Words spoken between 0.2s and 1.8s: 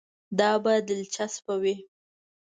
دا به دلچسپه وي.